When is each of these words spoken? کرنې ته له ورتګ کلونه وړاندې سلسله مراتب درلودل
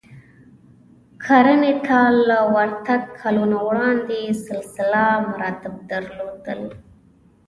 کرنې 1.23 1.73
ته 1.85 1.99
له 2.27 2.39
ورتګ 2.55 3.01
کلونه 3.21 3.57
وړاندې 3.67 4.19
سلسله 4.47 5.03
مراتب 5.29 5.73
درلودل 5.91 6.61